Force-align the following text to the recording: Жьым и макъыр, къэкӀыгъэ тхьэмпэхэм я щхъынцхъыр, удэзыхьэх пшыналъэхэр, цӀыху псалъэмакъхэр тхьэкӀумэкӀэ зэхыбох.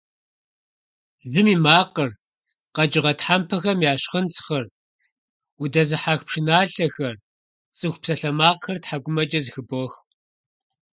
Жьым 1.29 1.47
и 1.55 1.57
макъыр, 1.63 2.11
къэкӀыгъэ 2.75 3.13
тхьэмпэхэм 3.17 3.79
я 3.91 3.93
щхъынцхъыр, 4.01 4.65
удэзыхьэх 5.61 6.19
пшыналъэхэр, 6.27 7.15
цӀыху 7.77 7.99
псалъэмакъхэр 8.01 8.77
тхьэкӀумэкӀэ 8.83 9.39
зэхыбох. 9.45 9.93